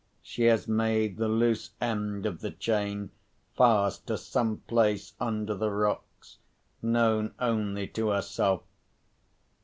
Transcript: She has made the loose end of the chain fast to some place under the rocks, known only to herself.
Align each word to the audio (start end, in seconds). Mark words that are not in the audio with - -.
She 0.23 0.45
has 0.45 0.67
made 0.67 1.17
the 1.17 1.27
loose 1.27 1.69
end 1.79 2.25
of 2.25 2.41
the 2.41 2.49
chain 2.49 3.11
fast 3.55 4.07
to 4.07 4.17
some 4.17 4.57
place 4.65 5.13
under 5.19 5.53
the 5.53 5.69
rocks, 5.69 6.39
known 6.81 7.35
only 7.39 7.85
to 7.89 8.09
herself. 8.09 8.63